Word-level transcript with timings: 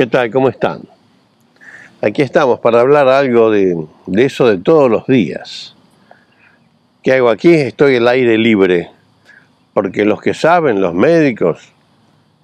¿Qué 0.00 0.06
tal? 0.06 0.30
¿Cómo 0.30 0.48
están? 0.48 0.80
Aquí 2.00 2.22
estamos 2.22 2.58
para 2.60 2.80
hablar 2.80 3.06
algo 3.06 3.50
de, 3.50 3.84
eso 4.16 4.48
de 4.48 4.56
todos 4.56 4.90
los 4.90 5.06
días. 5.06 5.76
¿Qué 7.02 7.12
hago 7.12 7.28
aquí? 7.28 7.52
Estoy 7.52 7.96
al 7.96 8.08
aire 8.08 8.38
libre, 8.38 8.88
porque 9.74 10.06
los 10.06 10.22
que 10.22 10.32
saben, 10.32 10.80
los 10.80 10.94
médicos 10.94 11.70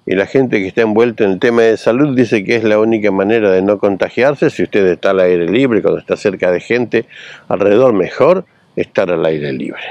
y 0.05 0.13
la 0.13 0.27
gente 0.27 0.59
que 0.59 0.67
está 0.67 0.81
envuelta 0.81 1.23
en 1.23 1.31
el 1.31 1.39
tema 1.39 1.63
de 1.63 1.77
salud 1.77 2.15
dice 2.15 2.43
que 2.43 2.57
es 2.57 2.63
la 2.63 2.77
única 2.77 3.09
manera 3.09 3.49
de 3.49 3.63
no 3.63 3.79
contagiarse. 3.79 4.51
Si 4.51 4.61
usted 4.61 4.85
está 4.85 5.09
al 5.09 5.21
aire 5.21 5.49
libre, 5.49 5.81
cuando 5.81 5.99
está 5.99 6.15
cerca 6.15 6.51
de 6.51 6.59
gente 6.59 7.05
alrededor, 7.47 7.91
mejor 7.91 8.45
estar 8.75 9.09
al 9.09 9.25
aire 9.25 9.51
libre. 9.51 9.81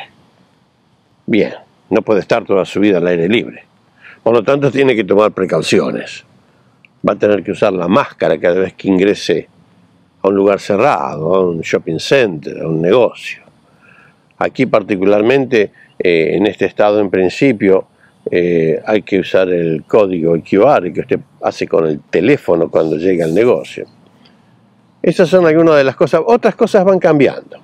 Bien, 1.27 1.55
no 1.91 2.03
puede 2.03 2.21
estar 2.21 2.45
toda 2.45 2.65
su 2.65 2.79
vida 2.79 2.99
al 2.99 3.09
aire 3.09 3.29
libre. 3.29 3.65
Por 4.23 4.35
lo 4.35 4.45
tanto, 4.45 4.71
tiene 4.71 4.95
que 4.95 5.03
tomar 5.03 5.33
precauciones. 5.33 6.25
Va 7.07 7.13
a 7.13 7.17
tener 7.17 7.43
que 7.43 7.53
usar 7.53 7.73
la 7.73 7.89
máscara 7.89 8.39
cada 8.39 8.61
vez 8.61 8.75
que 8.75 8.89
ingrese 8.89 9.49
a 10.23 10.29
un 10.29 10.35
lugar 10.35 10.61
cerrado, 10.61 11.35
a 11.35 11.47
un 11.47 11.61
shopping 11.61 11.99
center, 11.99 12.61
a 12.61 12.69
un 12.69 12.81
negocio. 12.81 13.43
Aquí 14.39 14.67
particularmente, 14.67 15.73
eh, 15.99 16.31
en 16.35 16.47
este 16.47 16.67
estado 16.67 17.01
en 17.01 17.11
principio, 17.11 17.87
eh, 18.31 18.83
hay 18.85 19.03
que 19.03 19.21
usar 19.21 19.49
el 19.49 19.85
código 19.85 20.33
QR 20.43 20.93
que 20.93 21.01
usted 21.01 21.21
hace 21.43 21.69
con 21.69 21.87
el 21.87 22.01
teléfono 22.11 22.69
cuando 22.69 22.97
llega 22.97 23.25
al 23.25 23.35
negocio. 23.35 23.87
Esas 25.01 25.29
son 25.29 25.47
algunas 25.47 25.77
de 25.77 25.85
las 25.85 25.95
cosas. 25.95 26.21
Otras 26.27 26.57
cosas 26.57 26.85
van 26.85 26.99
cambiando. 26.99 27.59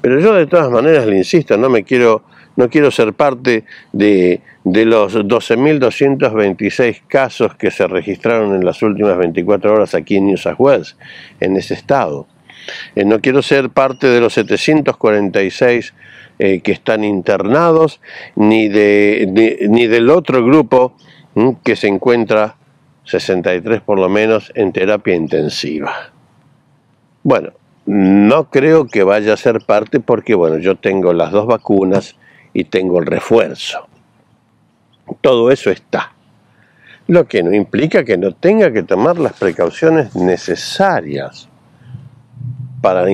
Pero 0.00 0.18
yo 0.18 0.34
de 0.34 0.46
todas 0.46 0.70
maneras 0.70 1.06
le 1.06 1.16
insisto, 1.16 1.56
no 1.56 1.68
me 1.68 1.84
quiero, 1.84 2.24
no 2.60 2.68
quiero 2.68 2.90
ser 2.90 3.14
parte 3.14 3.64
de, 3.94 4.42
de 4.64 4.84
los 4.84 5.16
12.226 5.16 7.00
casos 7.08 7.54
que 7.54 7.70
se 7.70 7.86
registraron 7.86 8.54
en 8.54 8.66
las 8.66 8.82
últimas 8.82 9.16
24 9.16 9.72
horas 9.72 9.94
aquí 9.94 10.16
en 10.16 10.26
New 10.26 10.36
South 10.36 10.56
Wales, 10.58 10.98
en 11.40 11.56
ese 11.56 11.72
estado. 11.72 12.26
Eh, 12.94 13.06
no 13.06 13.20
quiero 13.20 13.40
ser 13.40 13.70
parte 13.70 14.08
de 14.08 14.20
los 14.20 14.34
746 14.34 15.94
eh, 16.38 16.60
que 16.60 16.72
están 16.72 17.02
internados, 17.02 18.02
ni, 18.36 18.68
de, 18.68 19.58
ni, 19.70 19.86
del 19.86 20.10
otro 20.10 20.44
grupo 20.44 20.94
que 21.64 21.76
se 21.76 21.88
encuentra, 21.88 22.56
63 23.04 23.80
por 23.80 23.98
lo 23.98 24.10
menos, 24.10 24.52
en 24.54 24.70
terapia 24.72 25.14
intensiva. 25.14 26.12
Bueno, 27.22 27.52
no 27.86 28.50
creo 28.50 28.86
que 28.86 29.02
vaya 29.02 29.32
a 29.32 29.38
ser 29.38 29.60
parte 29.64 29.98
porque, 29.98 30.34
bueno, 30.34 30.58
yo 30.58 30.76
tengo 30.76 31.14
las 31.14 31.32
dos 31.32 31.46
vacunas 31.46 32.16
y 32.52 32.64
tengo 32.64 32.98
el 32.98 33.06
refuerzo. 33.06 33.86
Todo 35.20 35.50
eso 35.50 35.70
está. 35.70 36.12
Lo 37.06 37.26
que 37.26 37.42
no 37.42 37.52
implica 37.54 38.04
que 38.04 38.16
no 38.16 38.32
tenga 38.32 38.72
que 38.72 38.82
tomar 38.82 39.18
las 39.18 39.32
precauciones 39.32 40.14
necesarias 40.14 41.48
para 42.80 43.04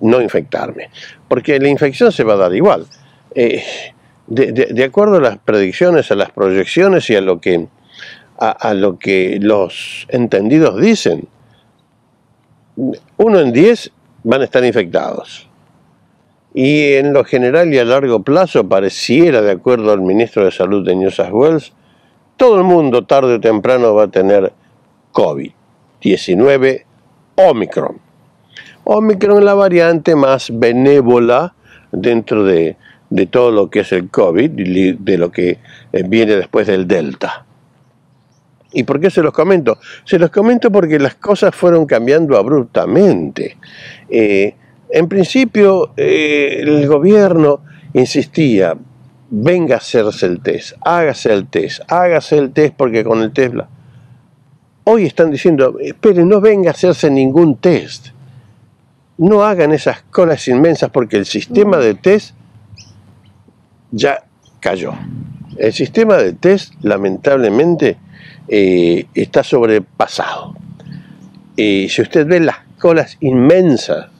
no 0.00 0.20
infectarme. 0.20 0.90
Porque 1.28 1.58
la 1.60 1.68
infección 1.68 2.12
se 2.12 2.24
va 2.24 2.34
a 2.34 2.38
dar 2.38 2.54
igual. 2.54 2.86
Eh, 3.34 3.62
de, 4.26 4.84
acuerdo 4.84 5.16
a 5.16 5.20
las 5.20 5.38
predicciones, 5.38 6.10
a 6.10 6.14
las 6.14 6.30
proyecciones 6.30 7.08
y 7.10 7.16
a 7.16 7.20
lo 7.20 7.40
que, 7.40 7.68
a 8.38 8.74
lo 8.74 8.98
que 8.98 9.38
los 9.40 10.06
entendidos 10.08 10.80
dicen, 10.80 11.28
uno 13.16 13.40
en 13.40 13.52
diez 13.52 13.90
van 14.24 14.40
a 14.40 14.44
estar 14.44 14.64
infectados. 14.64 15.48
Y 16.54 16.94
en 16.94 17.12
lo 17.12 17.24
general 17.24 17.72
y 17.72 17.78
a 17.78 17.84
largo 17.84 18.22
plazo 18.22 18.68
pareciera, 18.68 19.40
de 19.40 19.52
acuerdo 19.52 19.92
al 19.92 20.02
ministro 20.02 20.44
de 20.44 20.50
Salud 20.50 20.84
de 20.84 20.94
New 20.94 21.10
South 21.10 21.32
Wales, 21.32 21.72
todo 22.36 22.58
el 22.58 22.64
mundo 22.64 23.04
tarde 23.04 23.34
o 23.34 23.40
temprano 23.40 23.94
va 23.94 24.04
a 24.04 24.08
tener 24.08 24.52
COVID-19 25.12 26.84
Omicron. 27.36 27.98
Omicron 28.84 29.38
es 29.38 29.44
la 29.44 29.54
variante 29.54 30.14
más 30.14 30.50
benévola 30.52 31.54
dentro 31.92 32.44
de, 32.44 32.76
de 33.12 33.26
todo 33.26 33.50
lo 33.50 33.70
que 33.70 33.80
es 33.80 33.92
el 33.92 34.08
COVID, 34.08 34.50
de 34.98 35.18
lo 35.18 35.30
que 35.30 35.58
eh, 35.92 36.02
viene 36.06 36.36
después 36.36 36.66
del 36.66 36.88
Delta. 36.88 37.44
¿Y 38.72 38.84
por 38.84 39.00
qué 39.00 39.10
se 39.10 39.22
los 39.22 39.32
comento? 39.34 39.78
Se 40.04 40.18
los 40.18 40.30
comento 40.30 40.72
porque 40.72 40.98
las 40.98 41.16
cosas 41.16 41.54
fueron 41.54 41.84
cambiando 41.84 42.38
abruptamente. 42.38 43.58
Eh, 44.08 44.54
en 44.92 45.08
principio, 45.08 45.94
eh, 45.96 46.58
el 46.60 46.86
gobierno 46.86 47.60
insistía, 47.94 48.76
venga 49.30 49.76
a 49.76 49.78
hacerse 49.78 50.26
el 50.26 50.42
test, 50.42 50.74
hágase 50.82 51.32
el 51.32 51.48
test, 51.48 51.80
hágase 51.88 52.36
el 52.36 52.52
test 52.52 52.74
porque 52.76 53.02
con 53.02 53.22
el 53.22 53.32
test... 53.32 53.54
Hoy 54.84 55.06
están 55.06 55.30
diciendo, 55.30 55.78
espere, 55.80 56.26
no 56.26 56.42
venga 56.42 56.70
a 56.70 56.72
hacerse 56.72 57.08
ningún 57.08 57.56
test. 57.56 58.08
No 59.16 59.44
hagan 59.44 59.72
esas 59.72 60.02
colas 60.10 60.46
inmensas 60.48 60.90
porque 60.90 61.16
el 61.16 61.24
sistema 61.24 61.78
de 61.78 61.94
test 61.94 62.34
ya 63.92 64.24
cayó. 64.60 64.92
El 65.56 65.72
sistema 65.72 66.16
de 66.16 66.34
test, 66.34 66.74
lamentablemente, 66.82 67.96
eh, 68.48 69.06
está 69.14 69.42
sobrepasado. 69.42 70.54
Y 71.56 71.88
si 71.88 72.02
usted 72.02 72.26
ve 72.26 72.40
las 72.40 72.58
colas 72.78 73.16
inmensas 73.20 74.11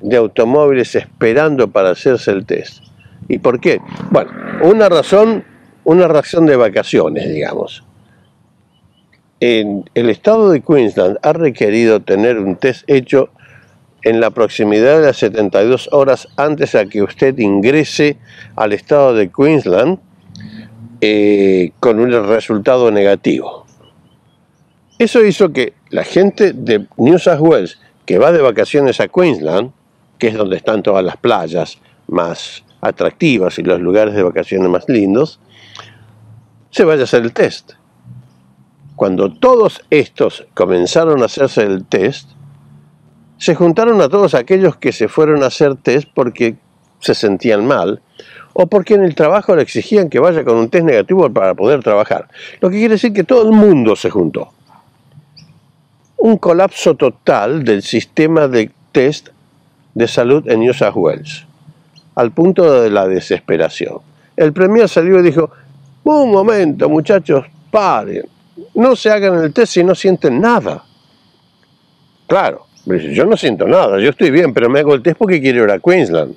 de 0.00 0.16
automóviles 0.16 0.94
esperando 0.94 1.68
para 1.68 1.90
hacerse 1.90 2.30
el 2.30 2.44
test. 2.44 2.84
¿Y 3.28 3.38
por 3.38 3.60
qué? 3.60 3.80
Bueno, 4.10 4.30
una 4.62 4.88
razón, 4.88 5.44
una 5.84 6.08
razón 6.08 6.46
de 6.46 6.56
vacaciones, 6.56 7.28
digamos. 7.28 7.84
El 9.40 9.84
estado 9.94 10.50
de 10.50 10.62
Queensland 10.62 11.18
ha 11.22 11.32
requerido 11.32 12.00
tener 12.00 12.38
un 12.38 12.56
test 12.56 12.88
hecho 12.88 13.30
en 14.02 14.20
la 14.20 14.30
proximidad 14.30 14.98
de 14.98 15.06
las 15.06 15.16
72 15.18 15.88
horas 15.92 16.28
antes 16.36 16.74
a 16.74 16.86
que 16.86 17.02
usted 17.02 17.36
ingrese 17.38 18.16
al 18.54 18.72
estado 18.72 19.14
de 19.14 19.30
Queensland 19.30 19.98
eh, 21.00 21.72
con 21.80 21.98
un 21.98 22.10
resultado 22.26 22.90
negativo. 22.90 23.66
Eso 24.98 25.24
hizo 25.24 25.52
que 25.52 25.74
la 25.90 26.04
gente 26.04 26.52
de 26.52 26.86
New 26.96 27.18
South 27.18 27.40
Wales 27.40 27.78
que 28.06 28.18
va 28.18 28.32
de 28.32 28.40
vacaciones 28.40 29.00
a 29.00 29.08
Queensland, 29.08 29.72
que 30.18 30.28
es 30.28 30.34
donde 30.34 30.56
están 30.56 30.82
todas 30.82 31.04
las 31.04 31.16
playas 31.16 31.78
más 32.08 32.64
atractivas 32.80 33.58
y 33.58 33.62
los 33.62 33.80
lugares 33.80 34.14
de 34.14 34.22
vacaciones 34.22 34.68
más 34.68 34.88
lindos, 34.88 35.40
se 36.70 36.84
vaya 36.84 37.02
a 37.02 37.04
hacer 37.04 37.22
el 37.22 37.32
test. 37.32 37.72
Cuando 38.96 39.32
todos 39.32 39.82
estos 39.90 40.46
comenzaron 40.54 41.22
a 41.22 41.26
hacerse 41.26 41.62
el 41.62 41.84
test, 41.84 42.30
se 43.38 43.54
juntaron 43.54 44.00
a 44.00 44.08
todos 44.08 44.34
aquellos 44.34 44.76
que 44.76 44.92
se 44.92 45.08
fueron 45.08 45.42
a 45.42 45.46
hacer 45.46 45.76
test 45.76 46.08
porque 46.14 46.56
se 47.00 47.14
sentían 47.14 47.66
mal 47.66 48.00
o 48.54 48.66
porque 48.66 48.94
en 48.94 49.04
el 49.04 49.14
trabajo 49.14 49.54
le 49.54 49.62
exigían 49.62 50.08
que 50.08 50.18
vaya 50.18 50.44
con 50.44 50.56
un 50.56 50.70
test 50.70 50.84
negativo 50.84 51.30
para 51.30 51.54
poder 51.54 51.82
trabajar. 51.82 52.28
Lo 52.60 52.70
que 52.70 52.78
quiere 52.78 52.94
decir 52.94 53.12
que 53.12 53.24
todo 53.24 53.42
el 53.42 53.52
mundo 53.52 53.94
se 53.96 54.08
juntó. 54.08 54.52
Un 56.16 56.38
colapso 56.38 56.94
total 56.94 57.64
del 57.64 57.82
sistema 57.82 58.48
de 58.48 58.70
test 58.92 59.28
de 59.96 60.06
salud 60.06 60.46
en 60.46 60.60
New 60.60 60.74
South 60.74 60.94
Wales, 60.94 61.46
al 62.16 62.30
punto 62.30 62.82
de 62.82 62.90
la 62.90 63.08
desesperación. 63.08 64.00
El 64.36 64.52
premier 64.52 64.90
salió 64.90 65.18
y 65.18 65.22
dijo, 65.22 65.50
un 66.04 66.30
momento 66.30 66.90
muchachos, 66.90 67.46
paren, 67.70 68.28
no 68.74 68.94
se 68.94 69.08
hagan 69.10 69.42
el 69.42 69.54
test 69.54 69.72
si 69.72 69.82
no 69.82 69.94
sienten 69.94 70.38
nada. 70.38 70.84
Claro, 72.26 72.66
yo 72.84 73.24
no 73.24 73.38
siento 73.38 73.66
nada, 73.66 73.98
yo 73.98 74.10
estoy 74.10 74.30
bien, 74.30 74.52
pero 74.52 74.68
me 74.68 74.80
hago 74.80 74.92
el 74.92 75.02
test 75.02 75.16
porque 75.16 75.40
quiero 75.40 75.64
ir 75.64 75.70
a 75.70 75.78
Queensland. 75.78 76.34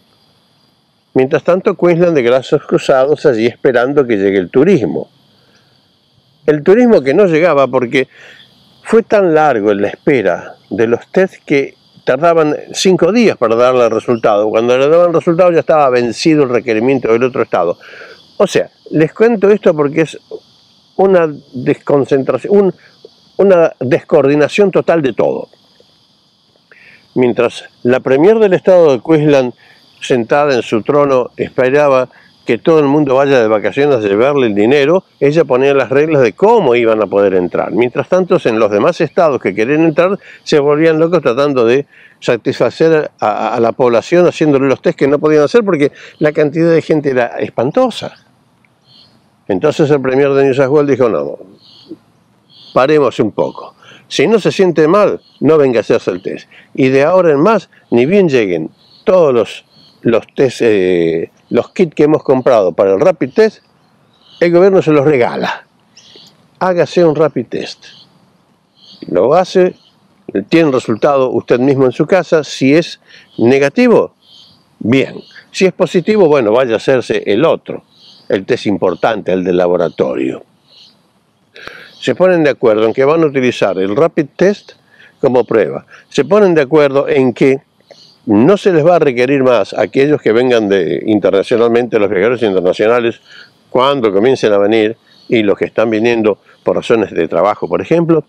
Mientras 1.14 1.44
tanto, 1.44 1.76
Queensland 1.76 2.16
de 2.16 2.22
brazos 2.22 2.66
cruzados 2.66 3.26
allí 3.26 3.46
esperando 3.46 4.08
que 4.08 4.16
llegue 4.16 4.38
el 4.38 4.50
turismo. 4.50 5.10
El 6.46 6.64
turismo 6.64 7.02
que 7.02 7.14
no 7.14 7.26
llegaba 7.26 7.68
porque 7.68 8.08
fue 8.84 9.04
tan 9.04 9.34
largo 9.34 9.72
en 9.72 9.82
la 9.82 9.90
espera 9.90 10.56
de 10.70 10.88
los 10.88 11.12
test 11.12 11.44
que 11.46 11.76
tardaban 12.10 12.56
cinco 12.74 13.12
días 13.12 13.38
para 13.38 13.56
darle 13.56 13.86
el 13.86 13.92
resultado. 13.92 14.50
Cuando 14.50 14.76
le 14.76 14.90
daban 14.90 15.10
el 15.10 15.14
resultado 15.14 15.52
ya 15.52 15.60
estaba 15.60 15.88
vencido 15.92 16.42
el 16.42 16.50
requerimiento 16.50 17.14
del 17.14 17.22
otro 17.22 17.44
estado. 17.44 17.78
O 18.38 18.48
sea, 18.48 18.72
les 18.90 19.14
cuento 19.14 19.48
esto 19.52 19.76
porque 19.76 20.02
es 20.02 20.18
una 20.96 21.32
desconcentración, 21.54 22.74
una 23.38 23.74
descoordinación 23.80 24.72
total 24.72 25.04
de 25.04 25.14
todo. 25.14 25.50
Mientras 27.14 27.66
la 27.84 28.00
premier 28.00 28.40
del 28.40 28.54
estado 28.54 28.92
de 28.92 29.02
Queensland 29.06 29.54
sentada 30.02 30.56
en 30.56 30.64
su 30.64 30.82
trono, 30.82 31.30
esperaba 31.38 32.10
que 32.50 32.58
todo 32.58 32.80
el 32.80 32.86
mundo 32.86 33.14
vaya 33.14 33.40
de 33.40 33.48
vacaciones 33.48 33.98
a 33.98 34.00
llevarle 34.00 34.48
el 34.48 34.56
dinero, 34.56 35.04
ella 35.20 35.46
ponía 35.46 35.72
las 35.76 35.90
reglas 35.90 36.24
de 36.24 36.34
cómo 36.34 36.74
iban 36.74 37.00
a 37.00 37.06
poder 37.06 37.36
entrar. 37.36 37.72
Mientras 37.74 38.10
tanto, 38.10 38.40
en 38.44 38.58
los 38.58 38.72
demás 38.72 39.00
estados 39.02 39.40
que 39.40 39.54
querían 39.54 39.82
entrar, 39.82 40.18
se 40.44 40.58
volvían 40.58 40.98
locos 40.98 41.22
tratando 41.22 41.64
de 41.64 41.86
satisfacer 42.20 43.12
a, 43.20 43.60
la 43.62 43.72
población 43.74 44.26
haciéndole 44.26 44.68
los 44.68 44.82
test 44.82 44.98
que 44.98 45.08
no 45.08 45.20
podían 45.20 45.44
hacer 45.44 45.64
porque 45.64 45.92
la 46.18 46.32
cantidad 46.32 46.72
de 46.72 46.82
gente 46.82 47.12
era 47.12 47.28
espantosa. 47.38 48.16
Entonces 49.48 49.92
el 49.92 50.02
premier 50.02 50.32
de 50.32 50.46
New 50.46 50.56
South 50.56 50.88
dijo, 50.88 51.08
no, 51.08 51.38
paremos 52.74 53.20
un 53.20 53.32
poco. 53.32 53.76
Si 54.08 54.26
no 54.26 54.40
se 54.40 54.52
siente 54.52 54.88
mal, 54.88 55.22
no 55.40 55.60
venga 55.60 55.78
a 55.78 55.82
hacerse 55.82 56.10
el 56.10 56.24
test. 56.24 56.50
Y 56.74 56.88
de 56.88 57.04
ahora 57.04 57.30
en 57.30 57.42
más, 57.42 57.70
ni 57.92 58.08
bien 58.08 58.28
lleguen 58.28 58.72
todos 59.04 59.36
los, 59.36 59.66
los, 60.02 60.26
test, 60.34 60.64
eh, 60.64 61.30
los 61.50 61.72
kits 61.72 61.96
que 61.96 62.04
hemos 62.04 62.24
comprado 62.24 62.72
para 62.72 62.94
el 62.94 63.00
rapid 63.00 63.32
test, 63.34 63.64
el 64.40 64.52
gobierno 64.52 64.82
se 64.82 64.92
los 64.92 65.06
regala. 65.06 65.66
Hágase 66.60 67.04
un 67.04 67.16
rapid 67.16 67.48
test. 67.48 67.86
Lo 69.08 69.34
hace, 69.34 69.76
tiene 70.50 70.72
resultado 70.72 71.30
usted 71.32 71.60
mismo 71.60 71.86
en 71.86 71.92
su 71.92 72.06
casa. 72.06 72.44
Si 72.44 72.74
es 72.74 73.00
negativo, 73.38 74.14
bien. 74.80 75.16
Si 75.52 75.66
es 75.66 75.74
positivo, 75.74 76.28
bueno, 76.28 76.52
vaya 76.52 76.74
a 76.74 76.78
hacerse 76.78 77.24
el 77.26 77.46
otro, 77.46 77.84
el 78.28 78.46
test 78.46 78.68
importante, 78.68 79.32
el 79.32 79.44
del 79.44 79.58
laboratorio 79.58 80.44
se 82.00 82.16
ponen 82.16 82.44
de 82.44 82.50
acuerdo 82.50 82.86
en 82.86 82.94
que 82.94 83.06
van 83.06 83.24
a 83.24 83.28
utilizar 83.28 83.78
el 83.78 83.96
rapid 83.96 84.28
test 84.36 84.72
como 85.20 85.44
prueba. 85.44 85.86
Se 86.08 86.24
ponen 86.24 86.56
de 86.56 86.62
acuerdo 86.62 87.08
en 87.08 87.34
que 87.34 87.62
no 88.26 88.58
se 88.58 88.72
les 88.72 88.86
va 88.86 88.98
a 88.98 89.00
requerir 89.00 89.44
más 89.44 89.74
a 89.74 89.82
aquellos 89.82 90.22
que 90.22 90.32
vengan 90.32 90.70
de 90.70 91.04
internacionalmente, 91.06 92.00
los 92.00 92.10
viajeros 92.10 92.42
internacionales, 92.44 93.22
cuando 93.70 94.12
comiencen 94.12 94.54
a 94.54 94.58
venir 94.58 94.98
y 95.28 95.44
los 95.44 95.58
que 95.58 95.66
están 95.66 95.90
viniendo 95.90 96.40
por 96.64 96.76
razones 96.76 97.12
de 97.12 97.28
trabajo, 97.28 97.68
por 97.68 97.82
ejemplo, 97.82 98.26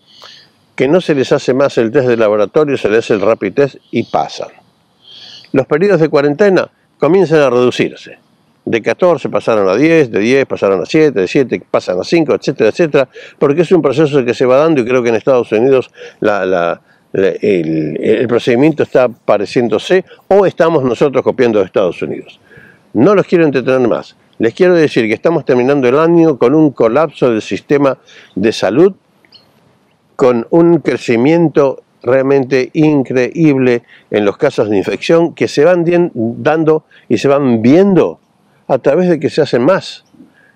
que 0.75 0.87
no 0.87 1.01
se 1.01 1.15
les 1.15 1.31
hace 1.31 1.53
más 1.53 1.77
el 1.77 1.91
test 1.91 2.07
de 2.07 2.17
laboratorio, 2.17 2.77
se 2.77 2.89
les 2.89 2.99
hace 2.99 3.13
el 3.13 3.21
rapid 3.21 3.53
test 3.53 3.75
y 3.91 4.03
pasan. 4.03 4.49
Los 5.51 5.67
periodos 5.67 5.99
de 5.99 6.09
cuarentena 6.09 6.69
comienzan 6.97 7.39
a 7.39 7.49
reducirse 7.49 8.19
de 8.65 8.81
14 8.81 9.29
pasaron 9.29 9.67
a 9.69 9.75
10, 9.75 10.11
de 10.11 10.19
10 10.19 10.45
pasaron 10.45 10.81
a 10.81 10.85
7, 10.85 11.19
de 11.19 11.27
7 11.27 11.63
pasan 11.69 11.99
a 11.99 12.03
5, 12.03 12.35
etcétera, 12.35 12.69
etcétera, 12.69 13.09
porque 13.39 13.61
es 13.61 13.71
un 13.71 13.81
proceso 13.81 14.23
que 14.23 14.33
se 14.33 14.45
va 14.45 14.57
dando 14.57 14.81
y 14.81 14.85
creo 14.85 15.01
que 15.01 15.09
en 15.09 15.15
Estados 15.15 15.51
Unidos 15.51 15.91
el, 17.13 18.25
procedimiento 18.27 18.83
está 18.83 19.09
pareciéndose 19.09 20.05
o 20.27 20.45
estamos 20.45 20.83
nosotros 20.83 21.23
copiando 21.23 21.59
de 21.59 21.65
Estados 21.65 22.01
Unidos. 22.01 22.39
No 22.93 23.15
los 23.15 23.25
quiero 23.25 23.45
entretener 23.45 23.87
más. 23.87 24.15
Les 24.39 24.53
quiero 24.53 24.73
decir 24.73 25.07
que 25.07 25.13
estamos 25.13 25.45
terminando 25.45 25.87
el 25.87 25.99
año 25.99 26.37
con 26.37 26.55
un 26.55 26.71
colapso 26.71 27.29
del 27.29 27.41
sistema 27.41 27.97
de 28.35 28.51
salud, 28.51 28.93
con 30.15 30.47
un 30.49 30.79
crecimiento 30.79 31.83
realmente 32.03 32.71
increíble 32.73 33.83
en 34.09 34.25
los 34.25 34.37
casos 34.37 34.69
de 34.69 34.77
infección 34.77 35.33
que 35.33 35.47
se 35.47 35.63
van 35.63 35.85
dando 36.13 36.85
y 37.07 37.19
se 37.19 37.27
van 37.27 37.61
viendo 37.61 38.19
a 38.67 38.79
través 38.79 39.09
de 39.09 39.19
que 39.19 39.29
se 39.29 39.41
hacen 39.41 39.63
más, 39.63 40.05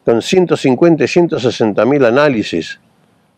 con 0.04 0.22
150 0.22 1.04
y 1.04 1.08
160 1.08 1.86
mil 1.86 2.06
análisis 2.06 2.80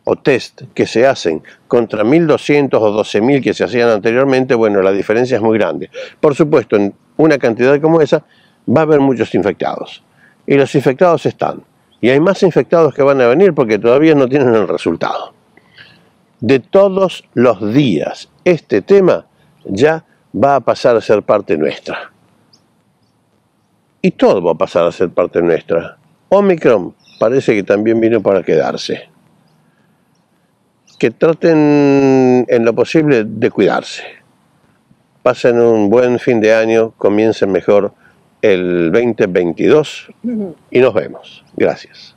o 0.10 0.16
test 0.16 0.62
que 0.74 0.88
se 0.88 1.06
hacen 1.06 1.44
contra 1.68 2.04
1.200 2.04 2.76
o 2.80 3.04
12.000 3.04 3.44
que 3.44 3.54
se 3.54 3.66
hacían 3.66 3.90
anteriormente, 3.90 4.56
bueno, 4.56 4.82
la 4.82 4.94
diferencia 4.94 5.36
es 5.36 5.44
muy 5.44 5.58
grande. 5.58 5.90
Por 6.22 6.34
supuesto, 6.34 6.78
en 6.78 6.94
una 7.18 7.38
cantidad 7.38 7.80
como 7.82 8.00
esa 8.00 8.24
va 8.68 8.82
a 8.82 8.84
haber 8.84 9.02
muchos 9.02 9.36
infectados. 9.36 10.02
Y 10.46 10.56
los 10.56 10.74
infectados 10.76 11.26
están. 11.26 11.62
Y 12.00 12.10
hay 12.10 12.22
más 12.22 12.42
infectados 12.44 12.94
que 12.94 13.04
van 13.04 13.20
a 13.20 13.28
venir 13.28 13.54
porque 13.54 13.80
todavía 13.80 14.16
no 14.16 14.30
tienen 14.30 14.56
el 14.56 14.68
resultado. 14.68 15.34
De 16.40 16.60
todos 16.60 17.26
los 17.34 17.74
días, 17.74 18.30
este 18.46 18.82
tema 18.82 19.26
ya 19.66 20.06
va 20.34 20.56
a 20.56 20.60
pasar 20.62 20.96
a 20.96 21.02
ser 21.02 21.24
parte 21.24 21.58
nuestra 21.58 22.14
y 24.02 24.12
todo 24.12 24.42
va 24.42 24.52
a 24.54 24.56
pasar 24.56 24.86
a 24.86 24.92
ser 24.94 25.10
parte 25.10 25.42
nuestra. 25.42 25.98
Omicron 26.30 26.96
parece 27.20 27.54
que 27.56 27.64
también 27.64 28.00
vino 28.00 28.22
para 28.22 28.42
quedarse. 28.42 29.10
Que 30.98 31.12
traten 31.12 32.46
en 32.48 32.66
lo 32.66 32.74
posible 32.74 33.24
de 33.24 33.52
cuidarse. 33.52 34.04
Pasen 35.22 35.60
un 35.60 35.90
buen 35.90 36.20
fin 36.20 36.40
de 36.40 36.54
año, 36.54 36.94
comiencen 36.98 37.52
mejor 37.52 37.94
el 38.42 38.92
2022 38.92 40.08
y 40.72 40.80
nos 40.80 40.94
vemos. 40.94 41.44
Gracias. 41.56 42.16